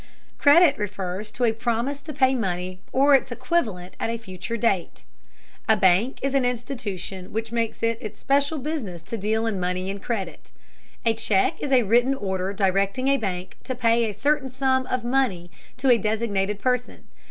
[0.39, 5.03] Credit refers to a promise to pay money or its equivalent at a future date.
[5.69, 9.91] A bank is an institution which makes it its special business to deal in money
[9.91, 10.51] and credit.
[11.05, 15.03] A check is a written order directing a bank to pay a certain sum of
[15.03, 17.03] money to a designated person.